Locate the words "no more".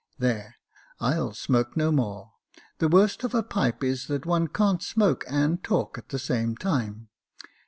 1.77-2.31